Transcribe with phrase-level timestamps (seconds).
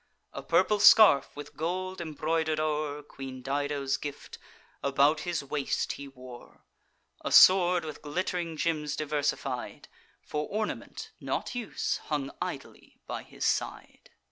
[0.33, 4.39] A purple scarf, with gold embroider'd o'er, (Queen Dido's gift,)
[4.81, 6.65] about his waist he wore;
[7.23, 9.87] A sword, with glitt'ring gems diversified,
[10.23, 14.09] For ornament, not use, hung idly by his side.